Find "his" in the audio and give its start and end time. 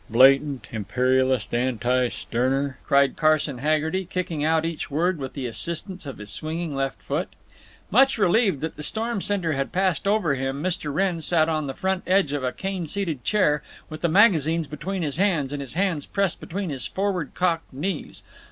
6.17-6.31, 15.03-15.17, 15.61-15.73, 16.71-16.87